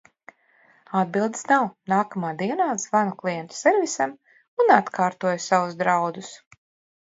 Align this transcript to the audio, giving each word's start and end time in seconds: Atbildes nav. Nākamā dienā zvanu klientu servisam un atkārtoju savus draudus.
Atbildes 1.01 1.43
nav. 1.51 1.67
Nākamā 1.93 2.31
dienā 2.39 2.67
zvanu 2.85 3.13
klientu 3.19 3.59
servisam 3.59 4.17
un 4.65 4.73
atkārtoju 4.79 5.45
savus 5.51 5.79
draudus. 5.85 6.33